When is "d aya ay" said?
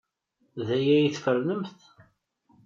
0.65-1.09